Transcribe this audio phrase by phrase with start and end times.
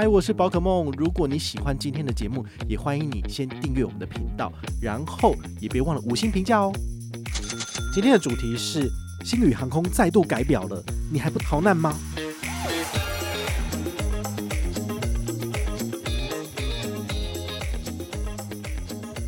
[0.00, 0.92] 嗨，我是宝可梦。
[0.96, 6.72] 如果你喜欢今天的节目，也欢迎你先订阅我们的频道，然后也别忘了五星评价哦。
[7.92, 8.88] 今天的主题是
[9.24, 10.80] 星宇航空再度改表了，
[11.10, 11.98] 你还不逃难吗？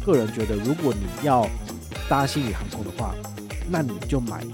[0.07, 1.48] 个人觉得，如果你要
[2.09, 3.12] 搭星宇航空的话，
[3.68, 4.45] 那你就买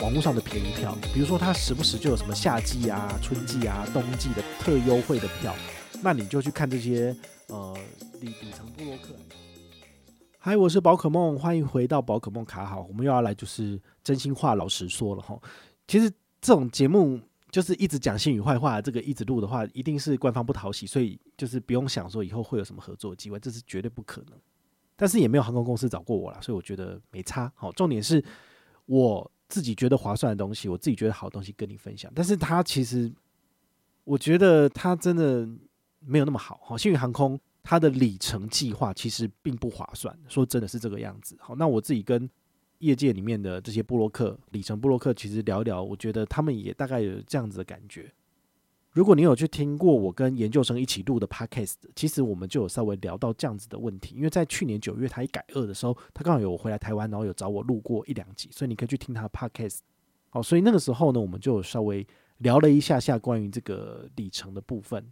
[0.00, 5.54] 网络上的便宜票，比如说它时不时就有什么夏季啊、春季啊、冬季的特优惠的票，
[6.02, 7.14] 那你就去看这些
[7.48, 7.76] 呃
[8.18, 9.14] 里里程部落客。
[10.38, 15.38] 嗨，我是宝可梦，欢迎回到宝可梦卡好，我们又要来就是真心话老实说了哈。
[15.86, 16.10] 其实
[16.40, 24.38] 这种节目就是一直讲星宇坏话，这个一直录的话，一定是官方不讨喜，所以就是不用想说以后会有什么合作机会，这是绝对不可能。
[24.96, 27.52] 但是也没有航空公司找过我啦，所以我觉得没差。
[27.54, 28.24] 好，重点是
[28.86, 29.30] 我。
[29.46, 32.10] 自己觉得划算的东西，我自己觉得好东西跟你分享。
[32.14, 33.12] 但是它其实，
[34.04, 35.48] 我觉得它真的
[36.00, 36.60] 没有那么好。
[36.62, 41.36] 好，星宇航空它的里程计划其实并不划算，说真的是这个样子。
[41.40, 42.28] 好，那我自己跟
[42.78, 48.12] 业界里面的这些布洛克、里程布洛克，其实聊一聊，我觉得他们也大概有这样子的感觉。
[48.90, 54.14] 如果你有去听过我跟研究生一起录的 podcast，其实我们就有稍微聊到这样子的问题。
[54.14, 59.78] 因为在去年九月他一改二的时候，他刚好有回来台湾，然后有找我录过一两集，所以你可以去听他的 podcast。
[60.30, 62.06] 好，所以那个时候呢，我们就稍微
[62.38, 65.04] 聊了一下下关于这个里程的部分。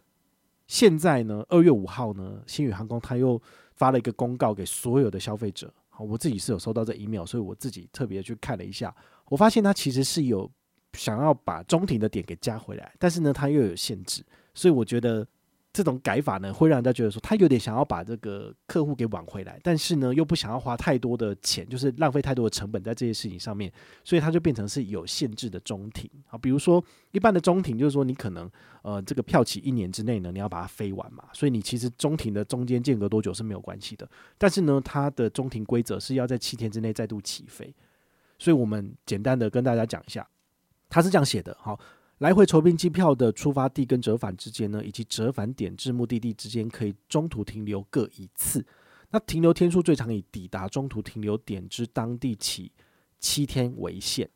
[0.67, 3.41] 现在呢，二月五号呢，新宇航空他又
[3.75, 5.73] 发了一个公告给所有的消费者。
[5.89, 8.95] 好，我自己是有收到这 email，所以我自己特别去看了一下，
[9.29, 10.49] 我发现他其实是有。
[10.95, 15.27] 想要把中停的点给加回来，但是呢，它又有限制，所以我觉得
[15.73, 26.07] 这种改法呢，会让人家觉得说，他有点想要把这个客户给挽回来，但是呢，又不想要花太多的钱，就是浪费太多的成本在这些事情上面，所以它就变成是有限制的中停。
[26.27, 28.47] 好，比如说一般的中停，就是说你可能
[28.83, 37.73] 呃这个票期一年之内呢，你要把它飞完嘛，所以你其实中停的中间间隔多久是没有关系的，但是呢，它的中停规则是要在七天之内再度起飞，
[38.37, 40.27] 所以我们简单的跟大家讲一下。
[40.89, 41.79] 它是这样写的：好，
[42.23, 48.65] 来回酬宾机票的出发地跟折返之间呢，以及折返点至目的地之间，可以中途停留各一次。
[49.09, 52.71] 那停留天数最长以抵达中途停留点之当地起
[53.19, 54.29] 七天为限。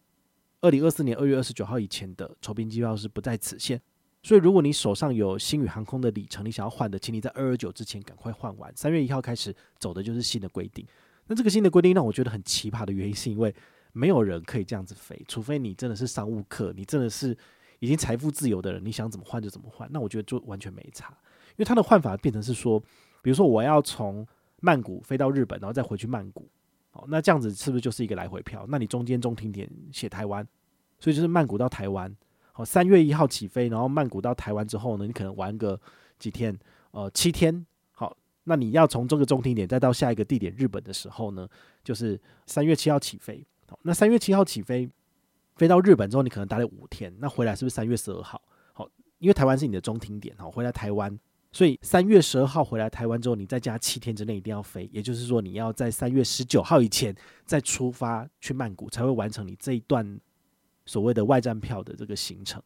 [0.60, 3.82] 二零二四年二月二十九号以前的酬宾机票是不在此限。
[4.22, 8.70] 所以，如果你手上有星宇航空的里程，你想要换的，请你在二二九之前赶快换完。
[8.76, 10.86] 三月一号开始走的就是新的规定。
[11.28, 13.56] 那这个新的规定让我觉得很奇葩的原因，是因为。
[13.94, 17.36] 没有人可以这样子飞，除非你真的是商务客，你真的是
[17.80, 19.88] 已经财富自由的人，你想怎么换就怎么换。
[19.92, 21.10] 那我觉得就完全没差，
[21.52, 22.80] 因为他的换法变成是说，
[23.22, 24.26] 比如说我要从
[24.60, 26.50] 曼谷飞到日本，然后再回去曼谷，
[26.90, 28.66] 好，那这样子是不是就是一个来回票？
[28.70, 30.48] 那你中间中停点写台湾，
[31.00, 32.16] 所以就是曼谷到台湾，
[32.52, 35.80] 好，三月一号起飞，然后曼谷到台湾之后呢，你可能玩个
[36.18, 36.58] 几天，
[36.92, 41.48] 呃，七天，好，那你要从这个中停点再到下一个地点日本的时候呢，
[41.84, 43.46] 就是三月七号起飞。
[43.70, 44.90] 好，那三月七号起飞，
[45.58, 48.42] 飞到日本之后，你可能待了五天，那回来是不是三月十二号？
[48.74, 48.88] 好，
[49.18, 51.18] 因为台湾是你的中停点，好，回来台湾，
[51.52, 60.20] 所以三月十二号回来台湾之后，你再加七天之内一定要飞，也就是说你要在三月十九号以前再出发去曼谷，才会完成你这一段
[60.86, 62.62] 所谓的外站票的这个行程。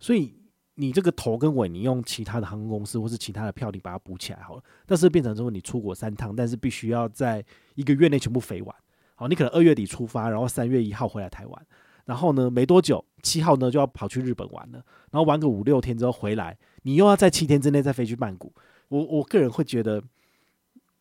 [0.00, 0.34] 所以
[0.74, 7.44] 你这个头跟尾，你用其他的航空公司或是其他的票，你把它补起来好了，但是变成之后你出国三趟，但是必须要在
[7.76, 8.76] 一个月内全部飞完。
[9.14, 11.66] 好，你可能二月底出发，然后三月一号回来台湾，
[12.04, 18.52] 然后呢，没多久七号呢就要跑去日本玩了，然后玩个五六天之后回来，你又要在七天之内再飞去曼谷。
[18.88, 20.02] 我我个人会觉得，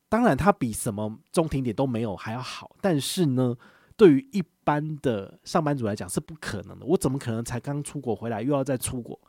[0.07, 3.57] 当然它比什么中停点都没有还要好，但是呢，
[3.97, 6.85] 对于一般的上班族来讲是不可能的。
[6.85, 9.19] 我怎么可能才刚出国回来又要再出国？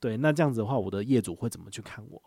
[0.00, 2.22] 对，那这样子的话，我的业主会怎么去看我，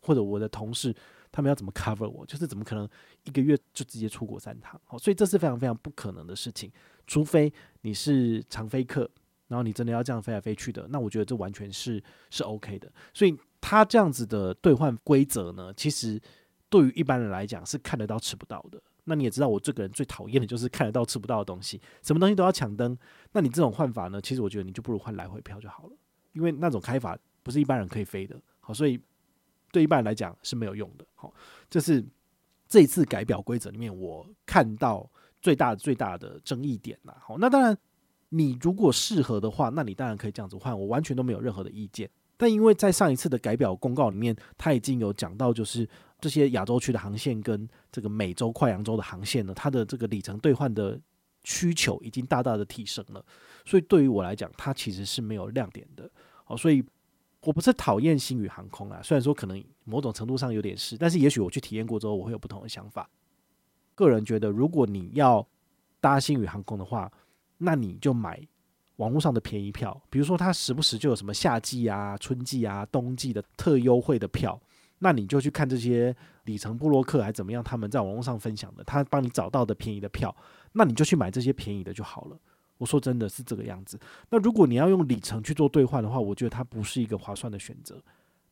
[0.00, 0.94] 或者我的同事？
[1.30, 2.24] 他们要怎么 cover 我？
[2.24, 2.88] 就是怎么可能
[3.24, 4.80] 一个月就直接出国三趟？
[4.84, 6.72] 好，所以这是非常非常不可能的事情。
[7.08, 9.10] 除非你是常飞客，
[9.48, 12.00] 然后你真的要这样飞来飞去的，那我觉得这完全是
[12.30, 12.88] 是 OK 的。
[13.12, 16.20] 所以他这样子的兑换规则呢，其实
[16.68, 18.80] 对于一般人来讲是看得到吃不到的。
[19.04, 22.96] 那你也知道，我这个人最讨厌的就是看得到吃不到的东西，什么东西都要抢灯。
[23.32, 25.96] 那你这种换法呢，其实我觉得你就不如换来回票就好了，
[26.34, 28.40] 因为那种开法不是一般人可以飞的。
[28.60, 29.00] 好，所以。
[29.70, 31.30] 对一般人来讲是没有用的，好，
[31.68, 32.02] 这是
[32.66, 35.06] 这一次改表规则里面我看到
[35.40, 37.16] 最大最大的争议点啦。
[37.20, 37.76] 好，那当然
[38.28, 42.08] 你如果适合的话，那你当然可以这样子换，我完全都没有任何的意见。
[42.36, 45.88] 但因为在上一次的改表公告里面，他已经有讲到，就是
[46.20, 51.00] 这些亚洲区的航线跟这个美洲跨洋洲的航线呢，它的这个里程兑换的
[51.44, 53.24] 需求已经大大的提升了，
[53.64, 56.10] 所以对于我来讲，它其实是没有亮点的。
[56.44, 56.84] 好，所以。
[57.42, 63.08] 我不是讨厌星宇航空啊，虽然说可能某种程度上有点是，但是也许我去体验过之后，我会有不同的想法。
[63.98, 65.44] 个人觉得，如果你要
[66.00, 67.10] 搭星宇航空的话，
[67.56, 68.40] 那你就买
[68.96, 74.60] 网络上的便宜票，比如说它时不时就有什么夏季啊、春季啊、冬季的特优惠的票，
[75.00, 76.14] 那你就去看这些
[76.44, 80.34] 里程布洛克还怎么样，他们在网络上分享的，他帮你找到的便宜的票，
[80.72, 82.38] 那你就去买这些便宜的就好了。
[82.76, 83.98] 我说真的是这个样子。
[84.30, 88.00] 那如果你要用里程去做兑换的话，我觉得它不是一个划算的选择。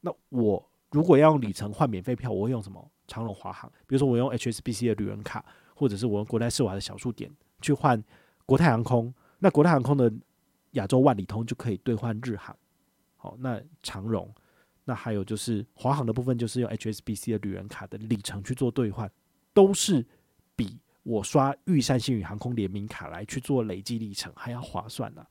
[0.00, 2.90] 那我如果要用里程换免费票，我会用什么？
[3.06, 3.70] 长荣、华航。
[3.86, 5.44] 比如说我用 HSBC 的旅人卡，
[5.74, 7.30] 或者是我用国泰世华的小数点
[7.60, 8.02] 去换
[8.44, 9.12] 国泰航空。
[9.38, 10.12] 那国泰航空的
[10.72, 12.56] 亚洲万里通就可以兑换日航。
[13.16, 14.32] 好，那长荣，
[14.84, 19.10] 那还有就是华航的部分，就是用 HSBC 的旅人卡的里程去做兑换，
[19.52, 20.06] 都是
[20.54, 20.78] 比。
[21.02, 25.24] 我刷玉山星宇航空联名卡来去做累计里程，还要划算呢、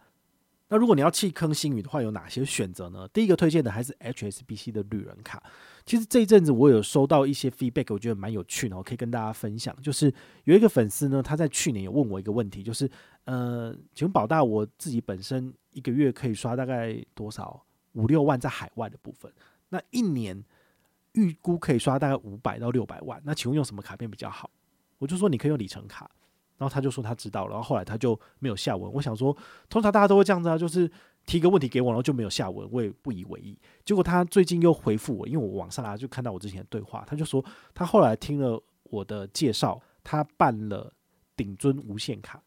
[0.76, 3.08] 那如果你要弃坑星宇的话，有哪些选择呢？
[3.14, 5.42] 第一个推荐的还是 HSBC 的旅人卡。
[5.86, 9.74] 其实这一阵子我有收到一些 feedback，我觉得蛮有趣的，我可以跟大家分享。
[9.82, 10.14] 就是
[10.44, 12.92] 有一个粉丝呢，他在去年有问我一个问题，就是
[13.24, 17.64] 呃，请问保大，我自己本身一个月可以刷大概多少？
[17.94, 19.32] 五六万在海外的部分，
[19.70, 20.44] 那一年
[21.14, 23.22] 预估可以刷大概五百到六百万。
[23.24, 24.52] 那请问用什么卡片比较好？
[24.98, 26.12] 我就说你可以用里程卡，
[26.58, 28.92] 然后他就说他知道，然后后来他就没有下文。
[28.94, 29.36] 我想说，
[29.70, 30.90] 通常大家都会这样子啊，就是
[31.26, 33.58] 提个问题给我，然后就没有下文，我也不以为意。
[33.84, 37.44] 结果他最近又回复我，因为我网上啊就看到我之前的对话，他就说
[37.74, 40.94] 他后来听了我的介绍，他办了
[41.36, 42.42] 顶尊无限卡。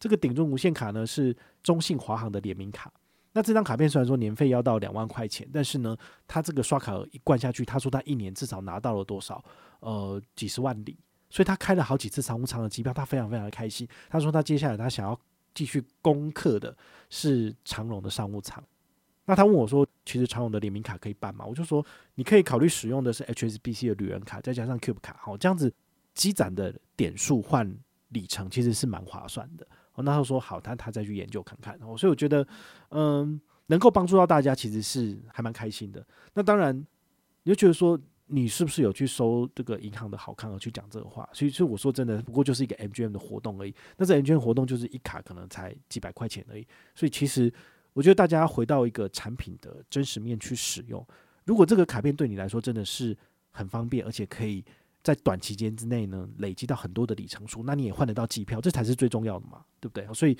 [0.00, 2.92] 这个顶尊无限卡呢是中信华航的联名卡。
[3.32, 5.96] 那这张卡片虽然说年费要到两万块钱，但是呢，
[6.26, 9.44] 他这个刷卡额一灌下去，他说他一年至少拿到了多少？
[9.80, 10.96] 呃，几十万里。
[11.30, 13.88] 所以他开了好几次商务舱的机票，他非常非常的开心。
[14.08, 15.18] 他说他接下来他想要
[15.52, 16.76] 继续攻克的
[17.10, 18.62] 是长荣的商务舱。
[19.24, 21.44] 那他问我说，其实长荣的联名卡可以办吗？
[21.44, 21.84] 我就说
[22.14, 25.72] 你可以考虑使用的是 HSBC 的旅人卡，再加上 Cube 卡，好，这样子
[26.14, 27.74] 积攒的点数换
[28.10, 29.66] 里程其实是蛮划算的。
[29.94, 31.74] 哦那他说好，他他再去研究看看。
[31.82, 32.46] 哦所以我觉得，
[32.90, 36.06] 嗯，能够帮助到大家其实是还蛮开心的。
[36.34, 36.76] 那当然，
[37.42, 37.98] 你就觉得说。
[38.26, 41.28] 你是不是有去收这个银行的好康而去讲这个话？
[41.32, 43.74] 所以，所以我说真的，不过就是一个 MGM 的活动而已。
[43.98, 46.66] 那这 MGM 活动就是一卡可能才几百块钱而已。
[46.94, 47.52] 所以，其实
[47.92, 51.06] 我觉得大家回到一个产品的真实面去使用。
[51.44, 53.16] 如果这个卡片对你来说真的是
[53.50, 54.64] 很方便，而且可以
[55.02, 60.06] 在短期间之内呢累积到很多的里程数，那你也换得到机票，这才是最重要的嘛，对不对？
[60.14, 60.34] 所以，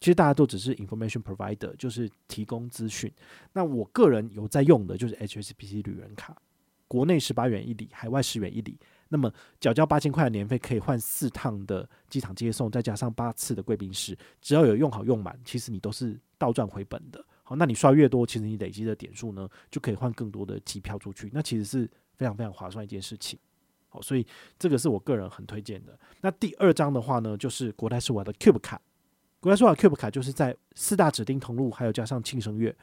[0.00, 3.12] 其实大家都只是 information provider，就是提供资讯。
[3.52, 6.34] 那我个人有在用的就是 HSBC 旅人卡。
[6.88, 8.76] 国内十八元一里，海外十元一里。
[9.10, 14.16] 那么缴交八千块的年费，可以换四趟的机场接送，再加上八次的贵宾室。
[14.42, 17.24] 只要有用好用满，其实你都是倒赚回本的。
[17.42, 21.30] 好，那你刷越多，其实你累积的点数呢，就可以换更多的机票出去。
[21.32, 23.38] 那其实是非常非常划算一件事情。
[23.88, 24.26] 好，所以
[24.58, 25.98] 这个是我个人很推荐的。
[26.20, 28.78] 那第二张的话呢，就是国泰世华的 Cube 卡。
[29.40, 32.76] 国泰世华 Cube 卡就是在四大指定通路，还有加上庆生月。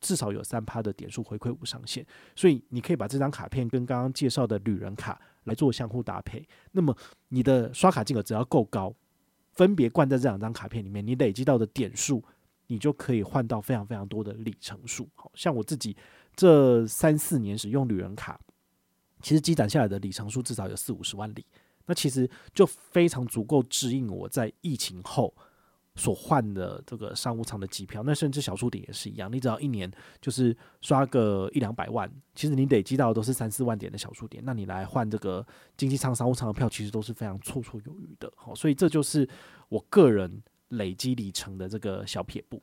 [0.00, 2.04] 至少有三趴的点数回馈无上限，
[2.34, 6.46] 所以你可以把这张卡片跟刚刚介绍的旅人卡来做相互搭配。
[6.72, 6.96] 那么
[7.28, 8.94] 你的刷卡金额只要够高，
[9.52, 12.22] 分别灌在这两张卡片里面，你累积到的点数，
[12.66, 15.08] 你就可以换到非常非常多的里程数。
[15.14, 15.96] 好像我自己
[16.34, 18.40] 这三四年使用旅人卡，
[19.20, 21.44] 其实积攒下来的里程数至少有四五十万里，
[21.86, 25.34] 那其实就非常足够支应我在疫情后。
[25.96, 29.30] 所换的这个商务舱的机票，那甚至小数点也是一样。
[29.30, 34.42] 你只要一年就是刷个一两百万，其实你累积到的都是三四万点的小数点。
[34.46, 35.44] 那你来换这个
[35.76, 38.32] 经济舱、商务舱的票，其实都是非常绰绰有余的。
[38.36, 39.28] 好，所以这就是
[39.68, 42.62] 我个人累积里程的这个小撇步。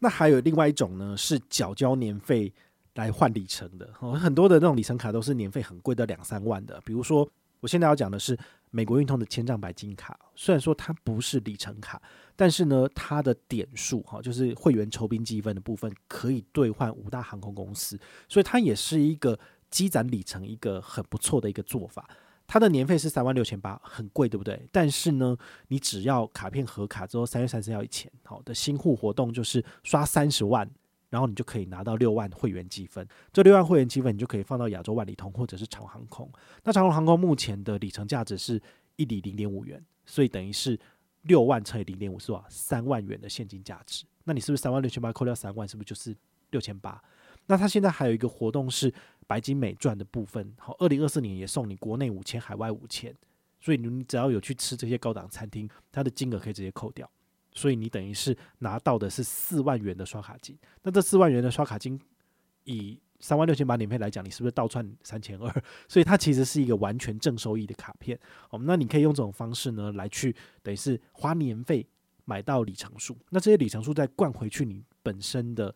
[0.00, 2.52] 那还有另外一种呢，是缴交年费
[2.94, 3.90] 来换里程的。
[4.18, 7.26] 很多的那种里程卡都是年费很贵的两三万的，比如说。
[7.62, 8.36] 我现在要讲的是
[8.70, 12.02] 美国运通的千丈白金卡，虽然说它不是里程卡，
[12.34, 17.96] 但是呢，它的点数哈，就是会员酬宾积分的部分，可以兑换五大航空公司，
[18.28, 19.38] 所以它也是一个
[19.70, 22.10] 积攒里程一个很不错的一个做法。
[22.48, 24.68] 它的年费是三万六千八，很贵，对不对？
[24.72, 25.36] 但是呢，
[25.68, 30.68] 你只要卡片合卡之后，三月三十号以前，好的新户活动就是刷三十万。
[31.12, 36.26] 然后你就可以拿到六万会员积分，这六万会员积分你就可以放到亚洲万里通或者是长航空。
[36.64, 38.58] 那长荣航空目前的里程价值是
[38.96, 40.80] 一里零点五元，所以等于是
[41.24, 42.46] 六万乘以零点五是多少？
[42.48, 44.06] 三万元的现金价值。
[44.24, 46.16] 那你是不是三万六千八扣掉三万，是不是就是
[46.50, 46.98] 六千八？
[47.46, 48.90] 那他现在还有一个活动是
[49.26, 53.14] 白金美钻的部分，好，二零二四年也送你国内五千，海外五千，
[53.60, 57.10] 所以你只要有去吃这些高档餐厅，它的金额可以直接扣掉。
[57.54, 62.00] 所以你等于是拿到的是四万元的刷卡金，那这四万元的刷卡金
[62.64, 65.62] 以三万六千八年费来讲，你是不是倒赚三千二？
[65.88, 68.18] 所以它其实是一个完全正收益的卡片。
[68.50, 71.86] 哦，那你可以用这种方式呢，来去等于是花年费
[72.24, 73.16] 买到里程数。
[73.30, 75.74] 那这些里程数再灌回去你本身的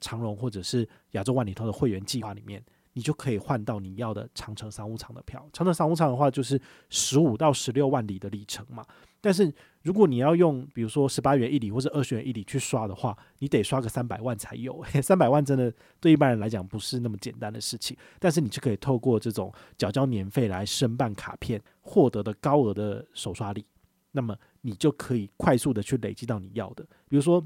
[0.00, 2.62] 长荣或者是亚洲万里通的会员计划里面。
[2.94, 5.48] 你就可以换到你要的长城商务舱的票。
[5.52, 6.60] 长城商务舱的话，就是
[6.90, 8.84] 十五到十六万里的里程嘛。
[9.20, 14.84] 但是如果你要用，比如说十八元一里或者二十元一里去刷的话，你得刷个三百万才有。
[15.02, 17.96] 三百万真的对一般人来讲不是那么简单的事情。
[18.18, 23.64] 但是你就可以透过这种缴交年费来申办卡片，获得的高额的手刷礼，
[24.12, 26.84] 那么你就可以快速的去累积到你要的。
[27.08, 27.44] 比如说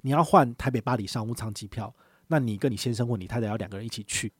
[0.00, 1.94] 你要换台北巴黎商务舱机票，
[2.26, 4.32] 那你跟你先生或你太太要两个人一起去。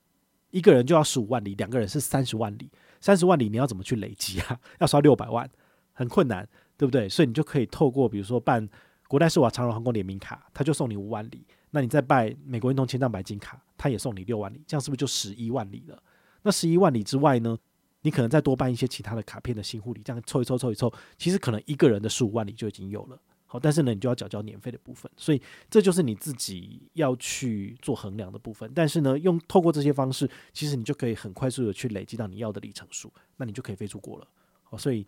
[0.51, 2.71] 一个人就要十五万里，两个人是三十万里。
[3.01, 4.59] 三十万里你要怎么去累积啊？
[4.79, 5.51] 要刷六百万，
[5.93, 7.09] 很困难，对不对？
[7.09, 8.69] 所以你就可以透过比如说办
[9.09, 11.47] 国泰世华长荣航空联名卡，他就送你五万里。
[11.71, 16.03] 那你再办美国运通千帐白金卡，他也送你六万里，这样是不是就十一万里了？
[16.43, 17.59] 那十一万里之外呢，
[18.03, 23.19] 你可能再多办一些其他的卡片的新护理，这样凑一凑凑一凑，其实可能一个人的十五万里就已经有了。
[23.47, 25.41] 好但是呢，你就要缴交年费的部分，所以
[25.71, 28.71] 这就是你自己要去做衡量的部分。
[28.75, 34.27] 但是呢，用透过这些方式，其实你就可以很快速的去累积到你要的里程数，那你就可以飞出国了。
[34.65, 35.07] 好，所以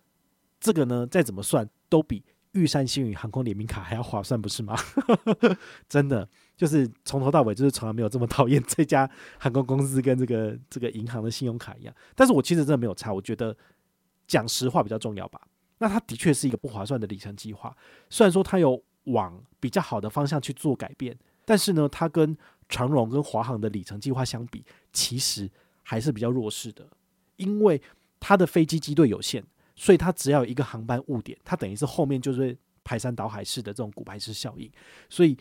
[0.59, 2.23] 这个呢，再怎么算都比
[2.53, 4.75] 玉山星宇航空联名卡还要划算，不是吗？
[5.87, 11.93] 真的，就是从头到尾就是从来没有这么讨厌这家航空公司跟这个这个银行的信用卡一样。
[12.15, 13.55] 但是我其实真的没有差，我觉得
[14.27, 15.39] 讲实话比较重要吧。
[15.77, 17.75] 那它的确是一个不划算的里程计划，
[18.09, 22.35] 虽然说它有往比较好的方向去做改变，但是呢，它跟
[22.67, 25.47] 长荣跟华航的里程计划相比，其实
[25.83, 26.87] 还是比较弱势的，
[27.35, 27.79] 因为
[28.19, 29.43] 它的飞机机队有限，
[29.77, 34.69] 所以它只要有一个航班误点，它等于是后面就是排山倒海式的这种骨牌式效应，
[35.07, 35.37] 所以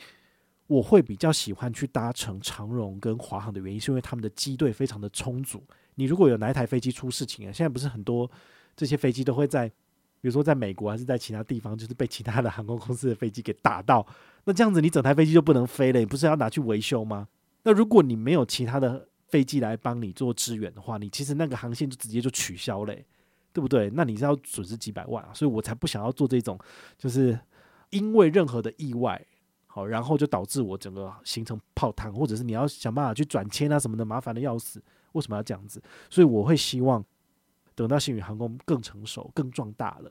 [0.69, 5.61] 我会比较喜欢去搭乘长荣跟华航的原因，是因为他们的机队非常的充足。
[5.97, 8.31] 你如果有哪一台飞机出事情啊，现在不是很多
[8.76, 9.73] 这些飞机都会在。
[10.19, 14.05] 比如说，在美国还是在其他地方，就是被其他的航空公司的飞机给打到，
[14.45, 17.28] 那这样子你整台飞机就不能飞了，你不是要拿去维修吗？
[17.62, 22.97] 那如果你没有其他的飞机来帮你做支援的话，你其实那个航线就直接就取消了，
[23.56, 23.88] 对不对？
[23.94, 26.58] 那你是要损失几百万啊，所以我才不想要做这种，
[26.98, 27.40] 就是
[27.88, 29.18] 因为任何的意外，
[29.66, 34.82] 好，然后就导致我整个行程泡汤，或者是你要想办法去转签啊什么的，麻烦的要死，
[35.12, 35.82] 为什么要这样子？
[36.10, 37.02] 所以我会希望。
[37.75, 40.10] 等到星宇航空更成熟、更壮大了，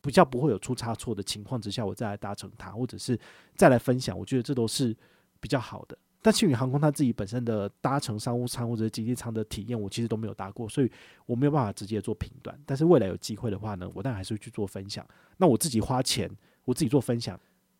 [0.00, 3.20] 比较不会有出差错的情况之下，我再来搭乘它，或者是
[3.56, 4.96] 再来分享，我觉得这都是
[5.38, 5.98] 比较好的。
[6.20, 10.90] 但星宇航空它自己本身的搭乘商务舱或者经济舱的体验，我其实都没有搭过，所以
[11.26, 12.58] 我没有办法直接做评断。
[12.66, 15.06] 但是未来有机会的话呢，我当然还是会去做分享。
[15.36, 16.30] 那我自己花钱，
[16.64, 17.38] 我自己做分享，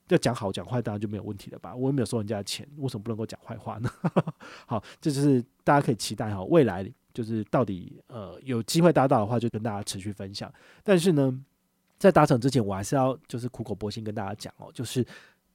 [0.09, 1.75] 要讲好讲坏，当然就没有问题了吧？
[1.75, 3.91] 我也没有收人家的钱，为什么不能够讲坏话呢？
[4.67, 6.91] 好，这就是大家可以期待哈，未来。
[7.15, 10.53] 就是到底呃有机会搭到的话，就跟大家持续分享。
[10.85, 11.37] 但是呢，
[11.99, 15.05] 在搭乘之前，我还是要就是苦口婆心跟大家讲哦，就是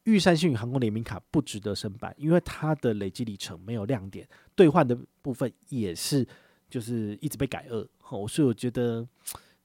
[0.04, 6.28] 玉山星宇航空联名卡不值得申办，因为它的累积里程没有亮点，兑换的部分也是
[6.70, 9.08] 就是一直被改恶哦，所以我觉得。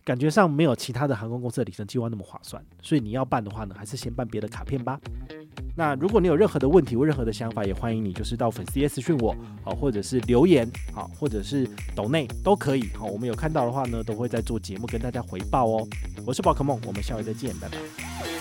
[0.05, 4.99] 感觉上没有其他的航空公司的里程计划那么划算，所以你要办的话呢，还是先办别的卡片吧。
[5.77, 15.87] 那如果你有任何的问题或任何的想法，也欢迎你就是到粉丝页私讯我，好，或者是留言，好，或者是抖内都可以，好，我们有看到的话呢，都会在做节目跟大家回报哦。
[16.25, 18.38] 我是宝可梦，我们下回再见，拜拜。